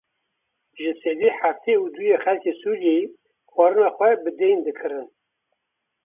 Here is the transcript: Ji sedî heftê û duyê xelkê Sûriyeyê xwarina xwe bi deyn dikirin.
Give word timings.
Ji 0.79 0.89
sedî 1.01 1.29
heftê 1.39 1.73
û 1.83 1.85
duyê 1.95 2.17
xelkê 2.25 2.53
Sûriyeyê 2.61 3.05
xwarina 3.53 3.89
xwe 3.97 4.09
bi 4.23 4.31
deyn 4.39 4.59
dikirin. 4.67 5.07